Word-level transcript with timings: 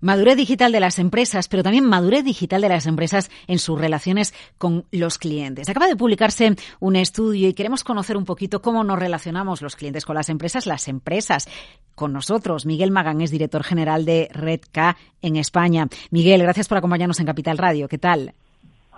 Madurez 0.00 0.36
digital 0.36 0.70
de 0.70 0.78
las 0.78 1.00
empresas, 1.00 1.48
pero 1.48 1.64
también 1.64 1.84
madurez 1.84 2.22
digital 2.22 2.60
de 2.60 2.68
las 2.68 2.86
empresas 2.86 3.32
en 3.48 3.58
sus 3.58 3.80
relaciones 3.80 4.32
con 4.56 4.84
los 4.92 5.18
clientes. 5.18 5.68
Acaba 5.68 5.88
de 5.88 5.96
publicarse 5.96 6.54
un 6.78 6.94
estudio 6.94 7.48
y 7.48 7.52
queremos 7.52 7.82
conocer 7.82 8.16
un 8.16 8.24
poquito 8.24 8.62
cómo 8.62 8.84
nos 8.84 8.96
relacionamos 8.96 9.60
los 9.60 9.74
clientes 9.74 10.04
con 10.04 10.14
las 10.14 10.28
empresas, 10.28 10.66
las 10.66 10.86
empresas 10.86 11.48
con 11.96 12.12
nosotros. 12.12 12.64
Miguel 12.64 12.92
Magán 12.92 13.22
es 13.22 13.32
director 13.32 13.64
general 13.64 14.04
de 14.04 14.28
Redk 14.30 14.96
en 15.20 15.34
España. 15.34 15.88
Miguel, 16.12 16.42
gracias 16.42 16.68
por 16.68 16.78
acompañarnos 16.78 17.18
en 17.18 17.26
Capital 17.26 17.58
Radio. 17.58 17.88
¿Qué 17.88 17.98
tal? 17.98 18.34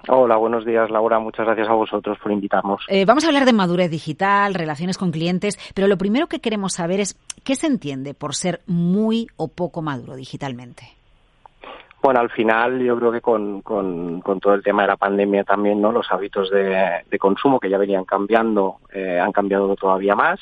Hola, 0.09 0.37
buenos 0.37 0.65
días, 0.65 0.91
Laura. 0.91 1.19
Muchas 1.19 1.47
gracias 1.47 1.69
a 1.69 1.75
vosotros 1.75 2.19
por 2.19 2.33
invitarnos. 2.33 2.85
Eh, 2.89 3.05
vamos 3.05 3.25
a 3.25 3.29
hablar 3.29 3.45
de 3.45 3.53
madurez 3.53 3.91
digital, 3.91 4.55
relaciones 4.55 4.97
con 4.97 5.11
clientes, 5.11 5.59
pero 5.75 5.89
lo 5.89 5.99
primero 5.99 6.27
que 6.27 6.41
queremos 6.41 6.75
saber 6.75 7.01
es 7.01 7.19
qué 7.45 7.55
se 7.55 7.67
entiende 7.67 8.15
por 8.15 8.35
ser 8.35 8.61
muy 8.67 9.27
o 9.37 9.49
poco 9.49 9.83
maduro 9.83 10.15
digitalmente. 10.15 11.01
Bueno, 12.03 12.21
al 12.21 12.31
final 12.31 12.81
yo 12.81 12.99
creo 12.99 13.13
que 13.13 13.21
con, 13.21 13.61
con, 13.61 14.23
todo 14.41 14.55
el 14.55 14.63
tema 14.63 14.83
de 14.83 14.89
la 14.89 14.97
pandemia 14.97 15.45
también, 15.45 15.83
¿no? 15.83 15.93
Los 15.93 16.11
hábitos 16.11 16.51
de, 16.51 17.19
consumo 17.19 17.61
que 17.61 17.69
ya 17.69 17.77
venían 17.77 18.07
cambiando 18.07 18.77
eh, 18.91 19.21
han 19.21 19.33
cambiado 19.33 19.77
todavía 19.77 20.15
más, 20.15 20.41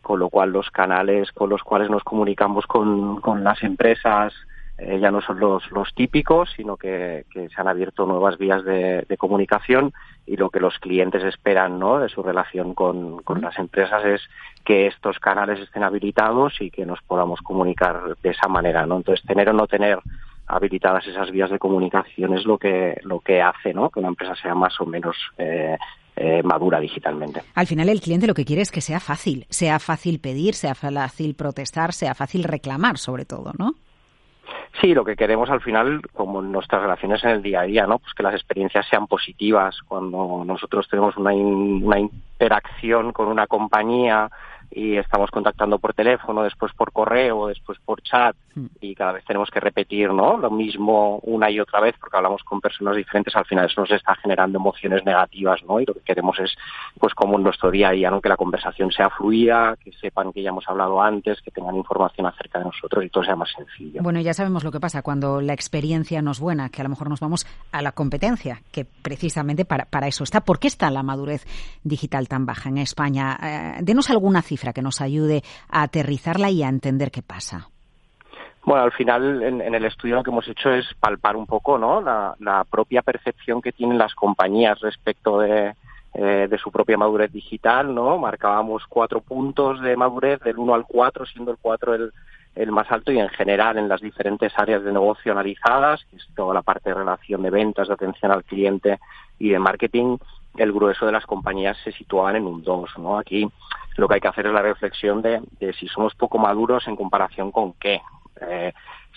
con 0.00 0.18
lo 0.18 0.30
cual 0.30 0.52
los 0.52 0.70
canales 0.70 1.30
con 1.32 1.50
los 1.50 1.62
cuales 1.62 1.90
nos 1.90 2.02
comunicamos 2.02 2.66
con, 2.66 3.20
con 3.20 3.44
las 3.44 3.62
empresas 3.62 4.32
eh, 4.78 4.98
ya 5.00 5.10
no 5.10 5.22
son 5.22 5.40
los, 5.40 5.70
los 5.70 5.94
típicos, 5.94 6.50
sino 6.54 6.76
que, 6.76 7.24
se 7.32 7.60
han 7.60 7.68
abierto 7.68 8.04
nuevas 8.04 8.36
vías 8.36 8.62
de, 8.64 9.06
de, 9.08 9.16
comunicación 9.16 9.92
y 10.26 10.36
lo 10.36 10.50
que 10.50 10.60
los 10.60 10.78
clientes 10.78 11.24
esperan 11.24 11.78
¿no? 11.78 11.98
de 11.98 12.10
su 12.10 12.22
relación 12.22 12.74
con, 12.74 13.22
con, 13.22 13.40
las 13.40 13.58
empresas 13.58 14.04
es 14.04 14.20
que 14.64 14.86
estos 14.86 15.18
canales 15.18 15.60
estén 15.60 15.82
habilitados 15.82 16.60
y 16.60 16.70
que 16.70 16.84
nos 16.84 17.00
podamos 17.02 17.40
comunicar 17.40 18.16
de 18.22 18.30
esa 18.30 18.48
manera. 18.48 18.84
¿no? 18.84 18.96
Entonces, 18.98 19.24
tener 19.26 19.48
o 19.48 19.54
no 19.54 19.66
tener 19.66 19.98
habilitadas 20.46 21.06
esas 21.06 21.30
vías 21.30 21.50
de 21.50 21.58
comunicación 21.58 22.34
es 22.34 22.44
lo 22.44 22.58
que, 22.58 23.00
lo 23.02 23.20
que 23.20 23.40
hace 23.40 23.72
¿no? 23.72 23.88
que 23.88 24.00
una 24.00 24.08
empresa 24.08 24.34
sea 24.36 24.54
más 24.54 24.78
o 24.80 24.84
menos 24.84 25.16
eh, 25.38 25.76
eh, 26.16 26.42
madura 26.42 26.80
digitalmente. 26.80 27.42
Al 27.54 27.66
final 27.66 27.88
el 27.88 28.00
cliente 28.00 28.26
lo 28.26 28.34
que 28.34 28.44
quiere 28.44 28.62
es 28.62 28.70
que 28.70 28.80
sea 28.82 29.00
fácil, 29.00 29.46
sea 29.48 29.78
fácil 29.78 30.20
pedir, 30.20 30.54
sea 30.54 30.74
fácil 30.74 31.34
protestar, 31.34 31.92
sea 31.92 32.14
fácil 32.14 32.44
reclamar 32.44 32.98
sobre 32.98 33.24
todo, 33.24 33.52
¿no? 33.58 33.74
Sí, 34.80 34.92
lo 34.92 35.04
que 35.04 35.16
queremos 35.16 35.48
al 35.48 35.62
final, 35.62 36.02
como 36.12 36.42
nuestras 36.42 36.82
relaciones 36.82 37.24
en 37.24 37.30
el 37.30 37.42
día 37.42 37.60
a 37.60 37.64
día, 37.64 37.86
¿no? 37.86 37.98
Pues 37.98 38.12
que 38.12 38.22
las 38.22 38.34
experiencias 38.34 38.86
sean 38.88 39.06
positivas. 39.06 39.80
Cuando 39.88 40.42
nosotros 40.44 40.86
tenemos 40.90 41.16
una, 41.16 41.32
una 41.32 41.98
interacción 41.98 43.12
con 43.12 43.28
una 43.28 43.46
compañía 43.46 44.28
y 44.70 44.96
estamos 44.96 45.30
contactando 45.30 45.78
por 45.78 45.94
teléfono, 45.94 46.42
después 46.42 46.72
por 46.74 46.92
correo, 46.92 47.46
después 47.46 47.78
por 47.84 48.02
chat 48.02 48.36
hmm. 48.54 48.66
y 48.80 48.94
cada 48.94 49.12
vez 49.12 49.24
tenemos 49.24 49.50
que 49.50 49.60
repetir 49.60 50.12
¿no? 50.12 50.36
lo 50.36 50.50
mismo 50.50 51.18
una 51.22 51.50
y 51.50 51.60
otra 51.60 51.80
vez 51.80 51.94
porque 52.00 52.16
hablamos 52.16 52.42
con 52.42 52.60
personas 52.60 52.96
diferentes, 52.96 53.34
al 53.36 53.44
final 53.44 53.66
eso 53.66 53.80
nos 53.80 53.90
está 53.90 54.14
generando 54.16 54.58
emociones 54.58 55.04
negativas 55.04 55.62
¿no? 55.64 55.80
y 55.80 55.86
lo 55.86 55.94
que 55.94 56.00
queremos 56.00 56.38
es, 56.40 56.54
pues 56.98 57.14
como 57.14 57.36
en 57.36 57.44
nuestro 57.44 57.70
día 57.70 57.88
a 57.88 57.92
día, 57.92 58.10
¿no? 58.10 58.20
que 58.20 58.28
la 58.28 58.36
conversación 58.36 58.90
sea 58.90 59.08
fluida, 59.10 59.76
que 59.82 59.92
sepan 59.92 60.32
que 60.32 60.42
ya 60.42 60.50
hemos 60.50 60.68
hablado 60.68 61.00
antes, 61.00 61.40
que 61.40 61.50
tengan 61.50 61.76
información 61.76 62.26
acerca 62.26 62.58
de 62.58 62.66
nosotros 62.66 63.04
y 63.04 63.08
todo 63.08 63.24
sea 63.24 63.36
más 63.36 63.50
sencillo. 63.56 64.02
Bueno, 64.02 64.20
ya 64.20 64.34
sabemos 64.34 64.64
lo 64.64 64.72
que 64.72 64.80
pasa 64.80 65.02
cuando 65.02 65.40
la 65.40 65.52
experiencia 65.52 66.22
no 66.22 66.32
es 66.32 66.40
buena, 66.40 66.68
que 66.68 66.80
a 66.80 66.84
lo 66.84 66.90
mejor 66.90 67.08
nos 67.08 67.20
vamos 67.20 67.46
a 67.72 67.82
la 67.82 67.92
competencia, 67.92 68.62
que 68.72 68.84
precisamente 68.84 69.64
para, 69.64 69.86
para 69.86 70.06
eso 70.06 70.24
está. 70.24 70.40
¿Por 70.40 70.58
qué 70.58 70.68
está 70.68 70.90
la 70.90 71.02
madurez 71.02 71.46
digital 71.84 72.28
tan 72.28 72.46
baja 72.46 72.68
en 72.68 72.78
España? 72.78 73.38
Eh, 73.42 73.80
denos 73.82 74.10
alguna 74.10 74.42
cifra 74.42 74.55
que 74.72 74.82
nos 74.82 75.00
ayude 75.00 75.42
a 75.68 75.82
aterrizarla 75.82 76.50
y 76.50 76.62
a 76.62 76.68
entender 76.68 77.10
qué 77.10 77.22
pasa. 77.22 77.68
Bueno, 78.64 78.82
al 78.82 78.92
final 78.92 79.42
en, 79.42 79.74
el 79.74 79.84
estudio 79.84 80.16
lo 80.16 80.24
que 80.24 80.30
hemos 80.30 80.48
hecho 80.48 80.70
es 80.70 80.86
palpar 80.98 81.36
un 81.36 81.46
poco 81.46 81.78
¿no? 81.78 82.00
la, 82.00 82.64
propia 82.68 83.02
percepción 83.02 83.62
que 83.62 83.70
tienen 83.70 83.96
las 83.96 84.14
compañías 84.14 84.80
respecto 84.80 85.38
de, 85.38 85.74
eh, 86.14 86.48
de 86.50 86.58
su 86.58 86.72
propia 86.72 86.98
madurez 86.98 87.30
digital. 87.30 87.94
¿no? 87.94 88.18
Marcábamos 88.18 88.84
cuatro 88.88 89.20
puntos 89.20 89.80
de 89.80 89.96
madurez, 89.96 90.40
del 90.40 90.58
1 90.58 90.74
al 90.74 90.84
4, 90.84 91.26
siendo 91.26 91.52
el 91.52 91.58
4 91.62 91.94
el, 91.94 92.12
el 92.56 92.72
más 92.72 92.90
alto 92.90 93.12
y 93.12 93.20
en 93.20 93.28
general 93.28 93.78
en 93.78 93.88
las 93.88 94.00
diferentes 94.00 94.52
áreas 94.56 94.82
de 94.82 94.92
negocio 94.92 95.30
analizadas, 95.30 96.04
que 96.10 96.16
es 96.16 96.26
toda 96.34 96.54
la 96.54 96.62
parte 96.62 96.88
de 96.88 96.96
relación 96.96 97.42
de 97.42 97.50
ventas, 97.50 97.86
de 97.86 97.94
atención 97.94 98.32
al 98.32 98.44
cliente 98.44 98.98
y 99.38 99.50
de 99.50 99.58
marketing, 99.58 100.16
el 100.56 100.72
grueso 100.72 101.04
de 101.04 101.12
las 101.12 101.26
compañías 101.26 101.76
se 101.84 101.92
situaban 101.92 102.36
en 102.36 102.46
un 102.46 102.64
2. 102.64 102.98
¿no? 102.98 103.18
Aquí 103.18 103.46
lo 103.96 104.08
que 104.08 104.14
hay 104.14 104.20
que 104.20 104.28
hacer 104.28 104.46
es 104.46 104.52
la 104.52 104.62
reflexión 104.62 105.22
de, 105.22 105.40
si 105.78 105.88
somos 105.88 106.14
poco 106.14 106.38
maduros 106.38 106.86
en 106.86 106.96
comparación 106.96 107.50
con 107.50 107.72
qué. 107.74 108.00
Eh, 108.40 108.72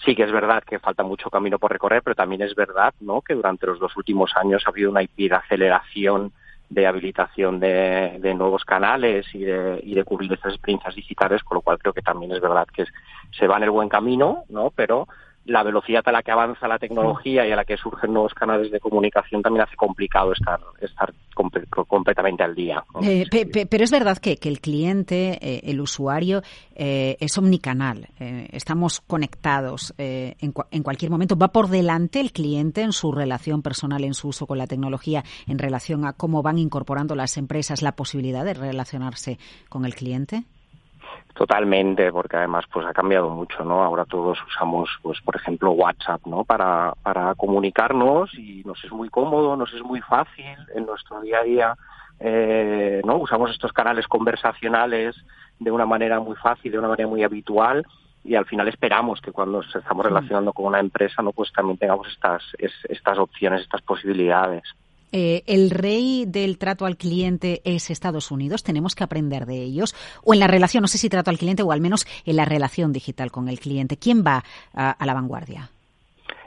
sí 0.06 0.16
que 0.16 0.24
es 0.24 0.32
verdad 0.32 0.64
que 0.64 0.80
falta 0.80 1.04
mucho 1.04 1.30
camino 1.30 1.60
por 1.60 1.72
recorrer, 1.72 2.02
pero 2.02 2.16
también 2.16 2.42
es 2.42 2.56
verdad 2.56 2.94
¿no? 3.02 3.22
que 3.22 3.34
durante 3.34 3.68
los 3.68 3.80
dos 3.80 3.96
últimos 3.98 4.32
años 4.36 4.64
ha 4.66 4.70
habido 4.70 4.90
una 4.90 5.02
aceleración 5.38 6.32
de 6.70 6.86
habilitación 6.86 7.60
de, 7.60 8.34
nuevos 8.36 8.64
canales 8.64 9.26
y 9.34 9.40
de, 9.40 9.82
y 9.84 9.96
de 9.96 10.04
cubrir 10.04 10.32
estas 10.32 10.54
experiencias 10.54 10.96
digitales, 10.96 11.44
con 11.44 11.56
lo 11.56 11.62
cual 11.62 11.80
creo 11.80 11.94
que 11.94 12.04
también 12.04 12.32
es 12.32 12.40
verdad 12.40 12.68
que 12.68 12.86
se 13.32 13.48
va 13.48 13.58
en 13.58 13.64
el 13.64 13.72
buen 13.72 13.90
camino, 13.90 14.44
¿no? 14.50 14.72
pero 14.76 15.08
la 15.46 15.64
velocidad 15.64 16.04
a 16.06 16.12
la 16.12 16.22
que 16.22 16.32
avanza 16.32 16.68
la 16.68 16.78
tecnología 16.78 17.48
y 17.48 17.52
a 17.52 17.56
la 17.56 17.66
que 17.66 17.78
surgen 17.78 18.14
nuevos 18.14 18.34
canales 18.34 18.72
de 18.72 18.80
comunicación 18.80 19.42
también 19.42 19.64
hace 19.64 19.76
complicado 19.76 20.34
estar, 20.34 20.60
estar 20.80 21.14
completamente 21.88 22.44
al 22.44 22.54
día. 22.54 22.84
Eh, 23.02 23.26
pero 23.70 23.84
es 23.84 23.92
verdad 23.92 24.18
que, 24.18 24.38
el 24.42 24.60
cliente, 24.60 25.40
eh, 25.42 25.62
el 25.64 25.80
usuario, 25.80 26.42
eh, 26.76 27.18
es 27.20 27.38
omnicanal. 27.38 28.08
estamos 28.20 29.02
conectados 29.02 29.94
en, 29.98 30.54
en, 30.72 30.84
cualquier 30.84 31.12
momento. 31.12 31.38
¿Va 31.38 31.50
por 31.50 31.70
delante 31.70 32.20
el 32.20 32.32
cliente 32.32 32.82
en 32.82 32.94
su 32.94 33.12
relación 33.12 33.62
personal, 33.62 34.04
en 34.04 34.14
su 34.14 34.30
uso 34.30 34.48
con 34.48 34.58
la 34.58 34.68
tecnología, 34.68 35.24
en 35.48 35.60
relación 35.60 36.06
a 36.06 36.14
cómo 36.14 36.42
van 36.42 36.58
incorporando 36.58 37.16
las 37.16 37.38
empresas 37.38 37.82
la 37.82 37.94
posibilidad 37.94 38.44
de 38.44 38.54
relacionarse 38.54 39.40
con 39.70 39.86
el 39.86 39.96
cliente? 39.96 40.44
Totalmente, 41.34 42.12
porque 42.12 42.36
además 42.36 42.66
pues 42.72 42.86
ha 42.86 42.94
cambiado 42.94 43.30
mucho, 43.30 43.64
¿no? 43.64 43.82
Ahora 43.84 44.04
todos 44.06 44.38
usamos, 44.46 44.90
pues 45.02 45.22
por 45.22 45.36
ejemplo, 45.38 45.72
WhatsApp, 45.72 46.22
¿no? 46.26 46.44
Para, 46.44 46.94
para 47.02 47.34
comunicarnos 47.36 48.34
y 48.34 48.64
nos 48.66 48.84
es 48.84 48.92
muy 48.92 49.10
cómodo, 49.10 49.56
nos 49.56 49.74
es 49.74 49.82
muy 49.82 50.02
fácil 50.02 50.58
en 50.76 50.86
nuestro 50.86 51.22
día 51.22 51.40
a 51.40 51.44
día, 51.44 51.76
eh, 52.20 53.02
¿no? 53.06 53.18
Usamos 53.18 53.52
estos 53.52 53.72
canales 53.72 54.08
conversacionales 54.08 55.16
de 55.60 55.72
una 55.72 55.86
manera 55.86 56.20
muy 56.20 56.36
fácil, 56.36 56.72
de 56.72 56.80
una 56.80 56.90
manera 56.90 57.08
muy 57.08 57.24
habitual 57.24 57.86
y 58.24 58.36
al 58.36 58.46
final 58.46 58.68
esperamos 58.68 59.22
que 59.22 59.32
cuando 59.32 59.62
nos 59.62 59.76
estamos 59.76 60.06
relacionando 60.06 60.52
con 60.52 60.66
una 60.66 60.80
empresa, 60.80 61.22
¿no? 61.22 61.32
Pues 61.32 61.52
también 61.54 61.78
tengamos 61.78 62.08
estas, 62.10 62.44
estas 62.58 63.18
opciones, 63.18 63.62
estas 63.62 63.82
posibilidades. 63.82 64.64
Eh, 65.12 65.44
¿El 65.48 65.70
rey 65.70 66.26
del 66.28 66.58
trato 66.58 66.86
al 66.86 66.98
cliente 66.98 67.62
es 67.64 67.90
Estados 67.90 68.32
Unidos? 68.32 68.64
¿Tenemos 68.64 68.96
que 68.96 69.04
aprender 69.04 69.46
de 69.46 69.62
ellos? 69.62 69.96
¿O 70.24 70.34
en 70.34 70.40
la 70.40 70.48
relación, 70.48 70.82
no 70.82 70.88
sé 70.88 70.98
si 70.98 71.10
trato 71.10 71.30
al 71.30 71.38
cliente 71.38 71.64
o 71.64 71.72
al 71.72 71.82
menos 71.82 72.06
en 72.26 72.36
la 72.36 72.46
relación 72.46 72.94
digital 72.94 73.32
con 73.32 73.50
el 73.50 73.60
cliente? 73.60 73.98
¿Quién 73.98 74.24
va 74.26 74.44
a, 74.74 75.06
la 75.06 75.14
vanguardia? 75.14 75.70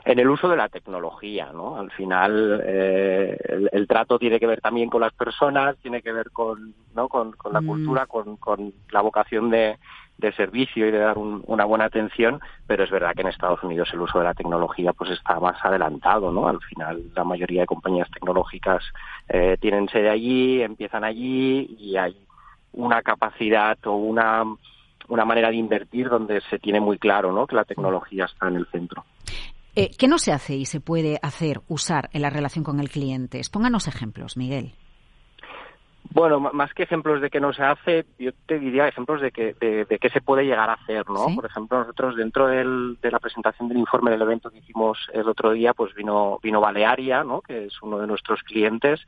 en 0.05 0.19
el 0.19 0.29
uso 0.29 0.49
de 0.49 0.57
la 0.57 0.67
tecnología, 0.67 1.51
¿no? 1.53 1.77
Al 1.77 1.89
final, 1.91 2.61
eh, 2.65 3.37
el, 3.71 3.87
trato 3.87 4.19
tiene 4.19 4.37
que 4.37 4.47
ver 4.47 4.59
también 4.59 4.89
con 4.89 4.99
las 4.99 5.13
personas, 5.13 5.77
tiene 5.77 6.01
que 6.01 6.11
ver 6.11 6.29
con, 6.31 6.73
¿no? 6.93 7.07
con, 7.07 7.33
la 7.49 7.61
mm. 7.61 7.65
cultura, 7.65 8.05
con, 8.05 8.35
con, 8.35 8.73
la 8.91 8.99
vocación 8.99 9.49
de, 9.49 9.77
de 10.17 10.31
servicio 10.33 10.87
y 10.87 10.91
de 10.91 10.99
dar 10.99 11.17
una 11.17 11.65
buena 11.65 11.85
atención, 11.85 12.39
pero 12.67 12.83
es 12.83 12.91
verdad 12.91 13.13
que 13.13 13.21
en 13.21 13.27
Estados 13.27 13.61
Unidos 13.63 13.89
el 13.93 14.01
uso 14.01 14.19
de 14.19 14.25
la 14.25 14.33
tecnología 14.33 14.93
pues 14.93 15.11
está 15.11 15.39
más 15.39 15.57
adelantado, 15.63 16.31
¿no? 16.31 16.47
Al 16.47 16.61
final 16.61 17.01
la 17.15 17.23
mayoría 17.23 17.61
de 17.61 17.67
compañías 17.67 18.09
tecnológicas 18.11 18.83
eh, 19.27 19.57
tienen 19.59 19.89
sede 19.89 20.09
allí, 20.09 20.61
empiezan 20.61 21.03
allí 21.03 21.75
y 21.79 21.97
hay 21.97 22.15
una 22.73 23.01
capacidad 23.01 23.77
o 23.85 23.95
una 23.95 24.43
una 25.09 25.25
manera 25.25 25.49
de 25.49 25.57
invertir 25.57 26.09
donde 26.09 26.41
se 26.49 26.59
tiene 26.59 26.79
muy 26.79 26.97
claro, 26.97 27.31
¿no? 27.31 27.45
Que 27.45 27.55
la 27.55 27.65
tecnología 27.65 28.25
está 28.25 28.47
en 28.47 28.55
el 28.55 28.67
centro. 28.67 29.03
Eh, 29.75 29.91
¿Qué 29.97 30.07
no 30.07 30.17
se 30.19 30.31
hace 30.31 30.55
y 30.55 30.65
se 30.65 30.79
puede 30.79 31.19
hacer, 31.21 31.61
usar 31.67 32.09
en 32.13 32.21
la 32.21 32.29
relación 32.29 32.63
con 32.63 32.79
el 32.79 32.89
cliente? 32.89 33.41
Pónganos 33.51 33.87
ejemplos, 33.87 34.37
Miguel. 34.37 34.73
Bueno, 36.11 36.39
más 36.39 36.73
que 36.73 36.83
ejemplos 36.83 37.21
de 37.21 37.29
que 37.29 37.39
no 37.39 37.53
se 37.53 37.63
hace, 37.63 38.05
yo 38.19 38.31
te 38.45 38.59
diría 38.59 38.87
ejemplos 38.87 39.21
de 39.21 39.31
que, 39.31 39.53
de, 39.53 39.99
qué 39.99 40.09
se 40.09 40.21
puede 40.21 40.45
llegar 40.45 40.69
a 40.69 40.73
hacer, 40.73 41.09
¿no? 41.09 41.27
Por 41.33 41.45
ejemplo, 41.45 41.79
nosotros 41.79 42.15
dentro 42.15 42.47
del, 42.47 42.97
de 43.01 43.09
la 43.09 43.19
presentación 43.19 43.69
del 43.69 43.77
informe 43.77 44.11
del 44.11 44.21
evento 44.21 44.51
que 44.51 44.59
hicimos 44.59 44.99
el 45.13 45.27
otro 45.27 45.51
día, 45.51 45.73
pues 45.73 45.93
vino, 45.95 46.39
vino 46.43 46.61
Balearia, 46.61 47.23
¿no? 47.23 47.41
Que 47.41 47.65
es 47.65 47.81
uno 47.81 47.97
de 47.97 48.07
nuestros 48.07 48.43
clientes 48.43 49.03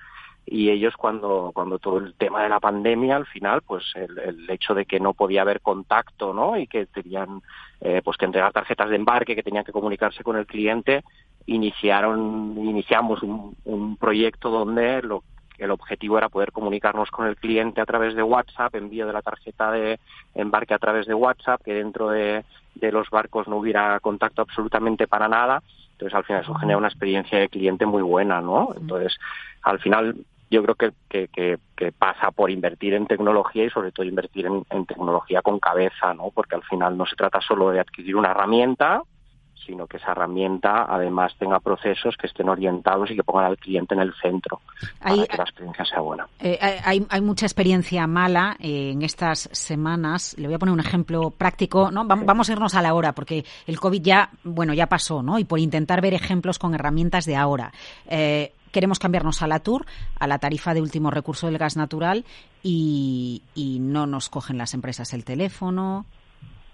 y 0.46 0.70
ellos 0.70 0.96
cuando, 0.96 1.52
cuando 1.54 1.80
todo 1.80 1.98
el 1.98 2.14
tema 2.14 2.44
de 2.44 2.50
la 2.50 2.60
pandemia 2.60 3.16
al 3.16 3.26
final 3.26 3.64
pues 3.64 3.84
el, 3.96 4.18
el 4.20 4.50
hecho 4.50 4.76
de 4.76 4.86
que 4.86 5.00
no 5.00 5.14
podía 5.14 5.42
haber 5.42 5.60
contacto 5.62 6.34
no 6.34 6.58
y 6.58 6.68
que 6.68 6.86
tenían 6.86 7.42
eh, 7.82 8.02
pues 8.04 8.16
que 8.18 8.26
entregar 8.26 8.54
tarjetas 8.54 8.90
de 8.90 8.96
embarque 8.96 9.36
que 9.36 9.42
tenían 9.42 9.64
que 9.64 9.72
comunicarse 9.72 10.24
con 10.24 10.38
el 10.38 10.46
cliente 10.46 11.04
iniciaron 11.48 12.56
iniciamos 12.60 13.24
un, 13.24 13.56
un 13.66 13.98
proyecto 13.98 14.52
donde 14.52 15.02
lo 15.02 15.24
el 15.58 15.72
objetivo 15.72 16.18
era 16.18 16.30
poder 16.30 16.52
comunicarnos 16.52 17.12
con 17.12 17.28
el 17.28 17.36
cliente 17.36 17.82
a 17.82 17.86
través 17.86 18.16
de 18.16 18.24
WhatsApp, 18.24 18.76
envío 18.76 19.08
de 19.08 19.14
la 19.14 19.22
tarjeta 19.22 19.72
de 19.72 20.00
embarque 20.34 20.74
a 20.74 20.80
través 20.80 21.08
de 21.08 21.14
WhatsApp, 21.14 21.62
que 21.64 21.74
dentro 21.74 22.10
de, 22.10 22.44
los 22.82 23.10
barcos 23.10 23.48
no 23.48 23.58
hubiera 23.58 24.00
contacto 24.00 24.42
absolutamente 24.42 25.08
para 25.08 25.28
nada. 25.28 25.62
Entonces, 25.94 26.16
al 26.16 26.26
final 26.26 26.42
eso 26.42 26.54
genera 26.56 26.78
una 26.78 26.90
experiencia 26.90 27.40
de 27.40 27.50
cliente 27.50 27.86
muy 27.86 28.02
buena, 28.02 28.42
¿no? 28.42 28.74
Entonces, 28.78 29.18
al 29.62 29.80
final 29.80 30.16
yo 30.52 30.62
creo 30.64 30.76
que, 30.76 31.28
que, 31.28 31.92
pasa 31.98 32.32
por 32.32 32.52
invertir 32.52 32.94
en 32.94 33.08
tecnología 33.08 33.66
y 33.66 33.70
sobre 33.70 33.92
todo 33.92 34.06
invertir 34.06 34.46
en, 34.46 34.64
en, 34.70 34.86
tecnología 34.86 35.42
con 35.42 35.60
cabeza, 35.60 36.14
¿no? 36.14 36.32
Porque 36.34 36.56
al 36.56 36.64
final 36.64 36.98
no 36.98 37.06
se 37.06 37.16
trata 37.16 37.42
solo 37.42 37.72
de 37.72 37.80
adquirir 37.80 38.16
una 38.16 38.32
herramienta, 38.32 39.02
sino 39.66 39.88
que 39.88 39.98
esa 39.98 40.12
herramienta 40.12 40.86
además 40.88 41.34
tenga 41.38 41.60
procesos 41.60 42.16
que 42.18 42.28
estén 42.28 42.50
orientados 42.50 43.10
y 43.12 43.16
que 43.16 43.24
pongan 43.24 43.46
al 43.46 43.58
cliente 43.58 43.94
en 43.94 44.02
el 44.02 44.14
centro 44.22 44.62
para 45.02 45.16
que 45.28 45.38
la 45.38 45.44
experiencia 45.44 45.86
sea 45.86 46.00
buena. 46.00 46.28
Eh, 46.40 46.60
hay, 46.84 47.06
hay, 47.10 47.22
mucha 47.22 47.46
experiencia 47.46 48.08
mala 48.08 48.56
eh, 48.60 48.92
en 48.92 49.02
estas 49.02 49.50
semanas. 49.52 50.36
Le 50.38 50.48
voy 50.48 50.56
a 50.56 50.60
poner 50.60 50.74
un 50.74 50.80
ejemplo 50.80 51.32
práctico. 51.32 51.92
¿no? 51.92 52.06
Vamos 52.06 52.50
a 52.50 52.52
irnos 52.52 52.76
a 52.76 52.82
la 52.82 52.94
hora 52.94 53.14
porque 53.14 53.46
el 53.68 53.80
COVID 53.80 54.02
ya, 54.02 54.30
bueno, 54.44 54.74
ya 54.74 54.88
pasó, 54.88 55.24
¿no? 55.24 55.40
Y 55.40 55.46
por 55.46 55.60
intentar 55.60 56.02
ver 56.02 56.14
ejemplos 56.14 56.60
con 56.60 56.74
herramientas 56.74 57.26
de 57.26 57.36
ahora. 57.36 57.72
Eh, 58.08 58.54
queremos 58.72 59.00
cambiarnos 59.00 59.42
a 59.42 59.48
la 59.48 59.60
TUR, 59.60 59.86
a 60.20 60.28
la 60.28 60.40
tarifa 60.40 60.74
de 60.74 60.82
último 60.82 61.10
recurso 61.10 61.48
del 61.48 61.58
gas 61.58 61.78
natural, 61.78 62.26
y, 62.62 63.42
y 63.56 63.80
no 63.80 64.06
nos 64.06 64.30
cogen 64.30 64.58
las 64.58 64.74
empresas 64.74 65.14
el 65.14 65.24
teléfono, 65.24 66.06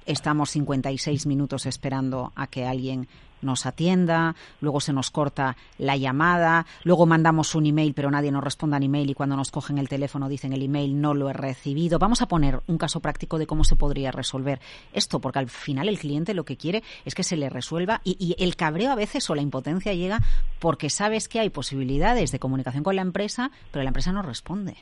estamos 0.05 0.51
56 0.51 1.25
minutos 1.25 1.65
esperando 1.65 2.31
a 2.35 2.47
que 2.47 2.65
alguien 2.65 3.07
nos 3.41 3.65
atienda, 3.65 4.35
luego 4.59 4.79
se 4.79 4.93
nos 4.93 5.11
corta 5.11 5.57
la 5.77 5.97
llamada, 5.97 6.65
luego 6.83 7.05
mandamos 7.05 7.55
un 7.55 7.65
email 7.65 7.93
pero 7.93 8.11
nadie 8.11 8.31
nos 8.31 8.43
responde 8.43 8.77
al 8.77 8.83
email 8.83 9.09
y 9.09 9.13
cuando 9.13 9.35
nos 9.35 9.51
cogen 9.51 9.77
el 9.77 9.89
teléfono 9.89 10.29
dicen 10.29 10.53
el 10.53 10.61
email 10.61 10.99
no 10.99 11.13
lo 11.13 11.29
he 11.29 11.33
recibido. 11.33 11.99
Vamos 11.99 12.21
a 12.21 12.27
poner 12.27 12.61
un 12.67 12.77
caso 12.77 12.99
práctico 12.99 13.37
de 13.37 13.47
cómo 13.47 13.63
se 13.63 13.75
podría 13.75 14.11
resolver 14.11 14.61
esto, 14.93 15.19
porque 15.19 15.39
al 15.39 15.49
final 15.49 15.89
el 15.89 15.99
cliente 15.99 16.33
lo 16.33 16.45
que 16.45 16.57
quiere 16.57 16.83
es 17.05 17.15
que 17.15 17.23
se 17.23 17.37
le 17.37 17.49
resuelva 17.49 18.01
y, 18.03 18.15
y 18.19 18.41
el 18.43 18.55
cabreo 18.55 18.91
a 18.91 18.95
veces 18.95 19.29
o 19.29 19.35
la 19.35 19.41
impotencia 19.41 19.93
llega 19.93 20.19
porque 20.59 20.89
sabes 20.89 21.27
que 21.27 21.39
hay 21.39 21.49
posibilidades 21.49 22.31
de 22.31 22.39
comunicación 22.39 22.83
con 22.83 22.95
la 22.95 23.01
empresa, 23.01 23.51
pero 23.71 23.83
la 23.83 23.89
empresa 23.89 24.11
no 24.11 24.21
responde. 24.21 24.77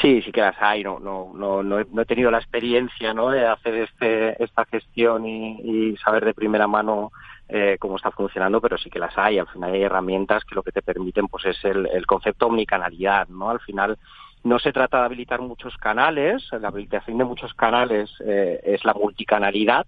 Sí, 0.00 0.22
sí 0.22 0.32
que 0.32 0.40
las 0.40 0.56
hay. 0.60 0.82
No, 0.82 0.98
no, 0.98 1.32
no, 1.34 1.62
no, 1.62 1.78
he, 1.78 2.06
tenido 2.06 2.30
la 2.30 2.38
experiencia 2.38 3.12
¿no? 3.12 3.30
de 3.30 3.46
hacer 3.46 3.74
este, 3.74 4.42
esta 4.42 4.64
gestión 4.64 5.26
y, 5.26 5.96
saber 5.98 6.24
de 6.24 6.34
primera 6.34 6.66
mano 6.66 7.12
eh, 7.48 7.76
cómo 7.78 7.96
está 7.96 8.10
funcionando, 8.10 8.60
pero 8.60 8.78
sí 8.78 8.90
que 8.90 8.98
las 8.98 9.16
hay. 9.18 9.38
Al 9.38 9.48
final 9.48 9.72
hay 9.72 9.82
herramientas 9.82 10.44
que 10.44 10.54
lo 10.54 10.62
que 10.62 10.72
te 10.72 10.82
permiten 10.82 11.28
pues 11.28 11.44
es 11.44 11.64
el, 11.64 11.86
el 11.92 12.06
concepto 12.06 12.46
omnicanalidad. 12.46 13.28
¿no? 13.28 13.50
Al 13.50 13.60
final 13.60 13.98
no 14.44 14.58
se 14.58 14.72
trata 14.72 15.00
de 15.00 15.04
habilitar 15.04 15.40
muchos 15.40 15.76
canales. 15.76 16.42
La 16.52 16.68
habilitación 16.68 17.18
de 17.18 17.24
muchos 17.24 17.52
canales 17.54 18.10
eh, 18.24 18.60
es 18.64 18.84
la 18.84 18.94
multicanalidad 18.94 19.86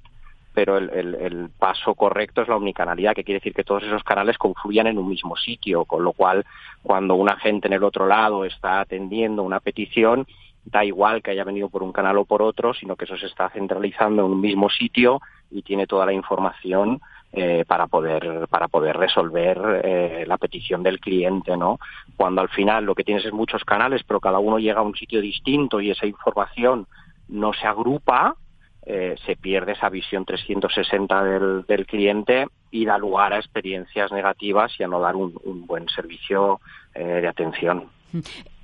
pero 0.55 0.79
el, 0.79 1.51
paso 1.59 1.95
correcto 1.95 2.43
es 2.43 2.49
la 2.49 2.57
omnicanalidad, 2.57 3.15
que 3.15 3.25
quiere 3.25 3.41
decir 3.41 3.55
que 3.55 3.65
todos 3.65 3.83
esos 3.83 4.05
canales 4.05 4.39
confluyan 4.39 4.87
en 4.87 4.99
un 4.99 5.09
mismo 5.09 5.37
sitio, 5.37 5.85
con 5.85 6.05
lo 6.05 6.13
cual 6.13 6.47
cuando 6.83 7.17
un 7.17 7.29
agente 7.29 7.67
en 7.67 7.75
el 7.75 7.83
otro 7.83 8.07
lado 8.07 8.45
está 8.45 8.81
atendiendo 8.81 9.43
una 9.43 9.59
petición, 9.59 10.27
da 10.65 10.85
igual 10.85 11.23
que 11.23 11.33
haya 11.33 11.45
venido 11.45 11.69
por 11.69 11.83
un 11.83 11.93
canal 11.93 12.17
o 12.19 12.25
por 12.25 12.41
otro, 12.41 12.73
sino 12.73 12.95
que 12.97 13.05
eso 13.05 13.17
se 13.17 13.27
está 13.27 13.51
centralizando 13.51 14.25
en 14.25 14.33
un 14.33 14.41
mismo 14.41 14.71
sitio 14.71 15.21
y 15.51 15.63
tiene 15.63 15.87
toda 15.87 16.07
la 16.07 16.13
información 16.13 17.01
eh, 17.33 17.65
para 17.67 17.89
poder 17.89 18.47
para 18.49 18.69
poder 18.69 18.97
resolver 18.97 19.83
eh, 19.85 20.25
la 20.27 20.39
petición 20.39 20.85
del 20.85 21.01
cliente, 21.01 21.57
¿no? 21.57 21.81
Cuando 22.17 22.41
al 22.41 22.49
final 22.49 22.85
lo 22.85 22.95
que 22.95 23.03
tienes 23.03 23.25
es 23.25 23.33
muchos 23.33 23.65
canales, 23.65 24.03
pero 24.07 24.21
cada 24.21 24.39
uno 24.39 24.59
llega 24.61 24.79
a 24.79 24.85
un 24.85 24.95
sitio 24.95 25.21
distinto 25.21 25.81
y 25.81 25.91
esa 25.91 26.07
información 26.07 26.87
no 27.29 27.53
se 27.53 27.67
agrupa, 27.67 28.37
eh, 28.87 29.15
se 29.25 29.37
pierde 29.37 29.73
esa 29.73 29.89
visión 29.89 30.25
360 30.25 31.25
del, 31.25 31.65
del, 31.67 31.87
cliente 31.87 32.47
y 32.71 32.85
da 32.85 32.99
lugar 32.99 33.33
a 33.33 33.39
experiencias 33.39 34.13
negativas 34.13 34.73
y 34.79 34.83
a 34.83 34.89
no 34.89 35.01
dar 35.01 35.17
un, 35.17 35.33
buen 35.67 35.89
servicio 35.89 36.61
eh, 36.95 37.03
de 37.03 37.29
atención. 37.29 37.89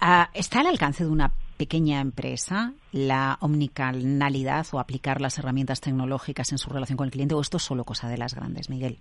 Ah, 0.00 0.28
¿Está 0.34 0.60
al 0.60 0.66
alcance 0.66 1.04
de 1.04 1.10
una 1.10 1.32
pequeña 1.56 2.00
empresa 2.00 2.72
la 2.92 3.38
omnicanalidad 3.40 4.66
o 4.72 4.78
aplicar 4.78 5.20
las 5.20 5.38
herramientas 5.38 5.80
tecnológicas 5.80 6.52
en 6.52 6.58
su 6.58 6.70
relación 6.70 6.96
con 6.98 7.06
el 7.06 7.12
cliente 7.12 7.34
o 7.34 7.40
esto 7.40 7.56
es 7.56 7.62
solo 7.62 7.84
cosa 7.84 8.08
de 8.08 8.18
las 8.18 8.34
grandes, 8.34 8.68
Miguel? 8.68 8.98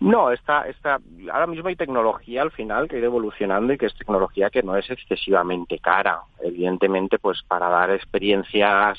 No, 0.00 0.30
está, 0.30 0.68
está, 0.68 0.98
ahora 1.32 1.46
mismo 1.46 1.68
hay 1.68 1.76
tecnología 1.76 2.42
al 2.42 2.50
final 2.50 2.88
que 2.88 2.96
ha 2.96 2.98
ido 2.98 3.08
evolucionando 3.08 3.72
y 3.72 3.78
que 3.78 3.86
es 3.86 3.94
tecnología 3.94 4.50
que 4.50 4.62
no 4.62 4.76
es 4.76 4.88
excesivamente 4.90 5.78
cara. 5.78 6.20
Evidentemente, 6.42 7.18
pues 7.18 7.42
para 7.42 7.68
dar 7.68 7.90
experiencias 7.90 8.98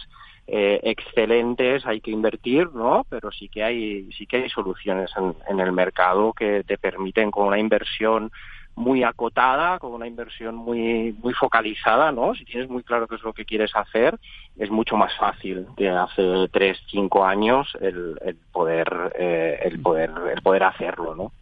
eh, 0.50 0.80
excelentes 0.84 1.86
hay 1.86 2.00
que 2.00 2.12
invertir, 2.12 2.70
¿no? 2.74 3.06
Pero 3.10 3.32
sí 3.32 3.50
que 3.50 3.64
hay 3.64 4.10
sí 4.14 4.26
que 4.26 4.38
hay 4.38 4.50
soluciones 4.50 5.12
en, 5.18 5.60
el 5.60 5.72
mercado 5.74 6.32
que 6.32 6.64
te 6.64 6.78
permiten 6.78 7.32
con 7.32 7.48
una 7.48 7.60
inversión 7.60 8.32
muy 8.74 9.04
acotada, 9.04 9.78
con 9.80 9.92
una 9.92 10.08
inversión 10.08 10.56
muy 10.56 11.14
muy 11.22 11.34
focalizada, 11.34 12.14
¿no? 12.14 12.34
Si 12.34 12.46
tienes 12.46 12.70
muy 12.70 12.84
claro 12.84 13.08
qué 13.08 13.16
es 13.16 13.24
lo 13.24 13.34
que 13.34 13.44
quieres 13.44 13.76
hacer, 13.76 14.18
es 14.58 14.72
mucho 14.72 14.96
más 14.96 15.14
fácil 15.18 15.68
de 15.76 15.90
hace 15.90 16.48
tres, 16.52 16.78
cinco 16.90 17.26
años 17.26 17.68
el, 17.82 18.18
poder 18.54 18.88
eh, 19.20 19.60
el 19.66 19.82
poder 19.82 20.12
el 20.34 20.42
poder 20.42 20.64
hacerlo, 20.64 21.14
¿no? 21.14 21.34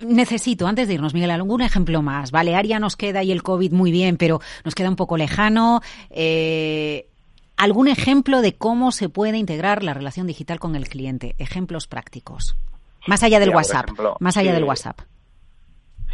Necesito, 0.00 0.66
antes 0.66 0.88
de 0.88 0.94
irnos, 0.94 1.14
Miguel, 1.14 1.30
algún 1.30 1.60
ejemplo 1.60 2.02
más. 2.02 2.30
Balearia 2.30 2.78
nos 2.78 2.96
queda 2.96 3.22
y 3.22 3.30
el 3.30 3.42
COVID 3.42 3.72
muy 3.72 3.92
bien, 3.92 4.16
pero 4.16 4.40
nos 4.64 4.74
queda 4.74 4.88
un 4.88 4.96
poco 4.96 5.16
lejano. 5.16 5.82
Eh, 6.10 7.06
algún 7.56 7.88
ejemplo 7.88 8.40
de 8.40 8.56
cómo 8.56 8.92
se 8.92 9.08
puede 9.08 9.38
integrar 9.38 9.82
la 9.82 9.94
relación 9.94 10.26
digital 10.26 10.58
con 10.58 10.76
el 10.76 10.88
cliente, 10.88 11.34
ejemplos 11.38 11.86
prácticos. 11.86 12.56
Más 13.06 13.22
allá 13.22 13.38
del 13.38 13.50
WhatsApp, 13.50 13.90
más 14.20 14.36
allá 14.36 14.52
del 14.52 14.64
WhatsApp. 14.64 15.00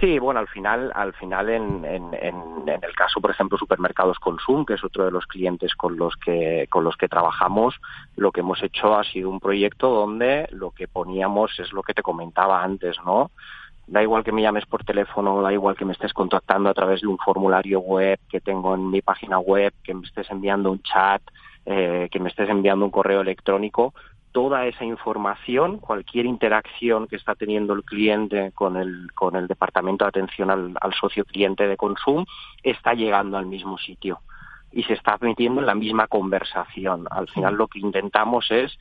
Sí, 0.00 0.18
bueno, 0.18 0.40
al 0.40 0.48
final, 0.48 0.90
al 0.94 1.12
final 1.12 1.50
en, 1.50 1.84
en, 1.84 2.14
en, 2.14 2.68
el 2.82 2.96
caso, 2.96 3.20
por 3.20 3.30
ejemplo, 3.30 3.58
supermercados 3.58 4.18
Consum, 4.18 4.64
que 4.64 4.74
es 4.74 4.82
otro 4.82 5.04
de 5.04 5.10
los 5.10 5.26
clientes 5.26 5.74
con 5.74 5.98
los 5.98 6.16
que 6.16 6.66
con 6.70 6.84
los 6.84 6.96
que 6.96 7.06
trabajamos, 7.06 7.74
lo 8.16 8.32
que 8.32 8.40
hemos 8.40 8.62
hecho 8.62 8.96
ha 8.96 9.04
sido 9.04 9.28
un 9.28 9.40
proyecto 9.40 9.90
donde 9.90 10.48
lo 10.52 10.70
que 10.70 10.88
poníamos 10.88 11.52
es 11.60 11.70
lo 11.74 11.82
que 11.82 11.92
te 11.92 12.02
comentaba 12.02 12.64
antes, 12.64 12.96
¿no? 13.04 13.30
Da 13.90 14.00
igual 14.04 14.22
que 14.22 14.30
me 14.30 14.40
llames 14.40 14.66
por 14.66 14.84
teléfono, 14.84 15.42
da 15.42 15.52
igual 15.52 15.74
que 15.74 15.84
me 15.84 15.94
estés 15.94 16.12
contactando 16.12 16.70
a 16.70 16.74
través 16.74 17.00
de 17.00 17.08
un 17.08 17.18
formulario 17.18 17.80
web 17.80 18.20
que 18.28 18.40
tengo 18.40 18.72
en 18.76 18.88
mi 18.88 19.02
página 19.02 19.40
web, 19.40 19.72
que 19.82 19.94
me 19.94 20.06
estés 20.06 20.30
enviando 20.30 20.70
un 20.70 20.80
chat, 20.80 21.20
eh, 21.66 22.08
que 22.08 22.20
me 22.20 22.28
estés 22.28 22.48
enviando 22.48 22.84
un 22.84 22.92
correo 22.92 23.20
electrónico, 23.20 23.92
toda 24.30 24.66
esa 24.66 24.84
información, 24.84 25.78
cualquier 25.78 26.26
interacción 26.26 27.08
que 27.08 27.16
está 27.16 27.34
teniendo 27.34 27.72
el 27.74 27.82
cliente 27.82 28.52
con 28.52 28.76
el, 28.76 29.10
con 29.12 29.34
el 29.34 29.48
departamento 29.48 30.04
de 30.04 30.10
atención 30.10 30.52
al, 30.52 30.76
al 30.80 30.94
socio 30.94 31.24
cliente 31.24 31.66
de 31.66 31.76
consumo, 31.76 32.26
está 32.62 32.94
llegando 32.94 33.38
al 33.38 33.46
mismo 33.46 33.76
sitio 33.76 34.20
y 34.70 34.84
se 34.84 34.92
está 34.92 35.18
metiendo 35.20 35.62
en 35.62 35.66
la 35.66 35.74
misma 35.74 36.06
conversación. 36.06 37.08
Al 37.10 37.28
final 37.28 37.56
lo 37.56 37.66
que 37.66 37.80
intentamos 37.80 38.52
es 38.52 38.78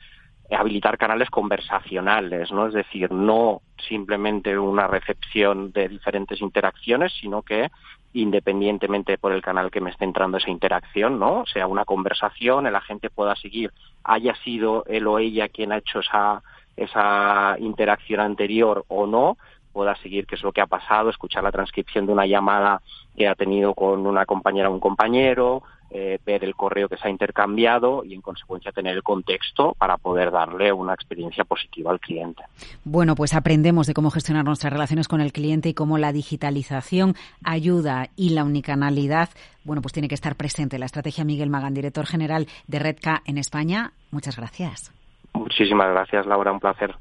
habilitar 0.56 0.98
canales 0.98 1.30
conversacionales, 1.30 2.50
¿no? 2.50 2.66
Es 2.66 2.74
decir, 2.74 3.12
no 3.12 3.62
simplemente 3.88 4.58
una 4.58 4.86
recepción 4.86 5.72
de 5.72 5.88
diferentes 5.88 6.40
interacciones, 6.40 7.12
sino 7.20 7.42
que 7.42 7.70
independientemente 8.12 9.18
por 9.18 9.32
el 9.32 9.42
canal 9.42 9.70
que 9.70 9.80
me 9.80 9.90
esté 9.90 10.04
entrando 10.04 10.38
esa 10.38 10.50
interacción, 10.50 11.18
¿no? 11.18 11.44
Sea 11.46 11.66
una 11.66 11.84
conversación, 11.84 12.66
el 12.66 12.74
agente 12.74 13.10
pueda 13.10 13.36
seguir, 13.36 13.72
haya 14.02 14.34
sido 14.36 14.84
él 14.86 15.06
o 15.06 15.18
ella 15.18 15.48
quien 15.48 15.72
ha 15.72 15.78
hecho 15.78 16.00
esa, 16.00 16.42
esa 16.76 17.56
interacción 17.60 18.20
anterior 18.20 18.84
o 18.88 19.06
no, 19.06 19.36
pueda 19.72 19.94
seguir 19.96 20.26
qué 20.26 20.34
es 20.34 20.42
lo 20.42 20.52
que 20.52 20.60
ha 20.60 20.66
pasado, 20.66 21.10
escuchar 21.10 21.44
la 21.44 21.52
transcripción 21.52 22.06
de 22.06 22.12
una 22.12 22.26
llamada 22.26 22.82
que 23.16 23.28
ha 23.28 23.36
tenido 23.36 23.74
con 23.74 24.04
una 24.06 24.26
compañera 24.26 24.68
o 24.68 24.72
un 24.72 24.80
compañero, 24.80 25.62
eh, 25.90 26.18
ver 26.24 26.44
el 26.44 26.54
correo 26.54 26.88
que 26.88 26.96
se 26.96 27.08
ha 27.08 27.10
intercambiado 27.10 28.04
y 28.04 28.14
en 28.14 28.20
consecuencia 28.20 28.72
tener 28.72 28.94
el 28.94 29.02
contexto 29.02 29.74
para 29.78 29.96
poder 29.96 30.30
darle 30.30 30.72
una 30.72 30.94
experiencia 30.94 31.44
positiva 31.44 31.90
al 31.90 32.00
cliente. 32.00 32.44
Bueno, 32.84 33.14
pues 33.14 33.34
aprendemos 33.34 33.86
de 33.86 33.94
cómo 33.94 34.10
gestionar 34.10 34.44
nuestras 34.44 34.72
relaciones 34.72 35.08
con 35.08 35.20
el 35.20 35.32
cliente 35.32 35.68
y 35.68 35.74
cómo 35.74 35.98
la 35.98 36.12
digitalización 36.12 37.14
ayuda 37.44 38.08
y 38.16 38.30
la 38.30 38.44
unicanalidad, 38.44 39.30
bueno, 39.64 39.82
pues 39.82 39.92
tiene 39.92 40.08
que 40.08 40.14
estar 40.14 40.36
presente. 40.36 40.78
La 40.78 40.86
estrategia 40.86 41.24
Miguel 41.24 41.50
Magán, 41.50 41.74
director 41.74 42.06
general 42.06 42.46
de 42.66 42.78
Redca 42.78 43.22
en 43.26 43.38
España. 43.38 43.92
Muchas 44.10 44.36
gracias. 44.36 44.92
Muchísimas 45.32 45.90
gracias, 45.90 46.26
Laura, 46.26 46.52
un 46.52 46.60
placer. 46.60 46.94